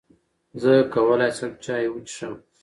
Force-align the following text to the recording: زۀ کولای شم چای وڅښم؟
زۀ 0.61 0.75
کولای 0.93 1.31
شم 1.37 1.51
چای 1.63 1.85
وڅښم؟ 1.89 2.33